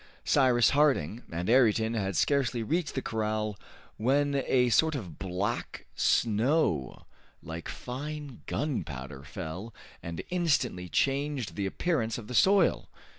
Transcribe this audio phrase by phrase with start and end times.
[0.25, 3.55] Cyrus Harding and Ayrton had scarcely reached the corral
[3.97, 7.03] when a sort of black snow
[7.43, 12.89] like fine gunpowder fell, and instantly changed the appearance of the soil.